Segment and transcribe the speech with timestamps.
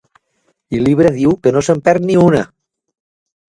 [0.77, 2.43] I l'Ibra diu que no se'n perd ni una!